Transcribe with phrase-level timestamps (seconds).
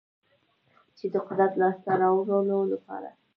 [0.97, 3.09] چې د قدرت لاسته راوړلو لپاره